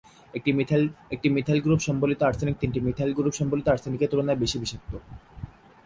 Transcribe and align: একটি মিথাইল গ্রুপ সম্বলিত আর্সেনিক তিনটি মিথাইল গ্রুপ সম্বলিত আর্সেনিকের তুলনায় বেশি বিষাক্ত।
একটি 1.13 1.27
মিথাইল 1.35 1.59
গ্রুপ 1.65 1.81
সম্বলিত 1.87 2.19
আর্সেনিক 2.29 2.55
তিনটি 2.61 2.79
মিথাইল 2.87 3.11
গ্রুপ 3.17 3.33
সম্বলিত 3.39 3.65
আর্সেনিকের 3.73 4.09
তুলনায় 4.11 4.39
বেশি 4.43 4.57
বিষাক্ত। 4.63 4.91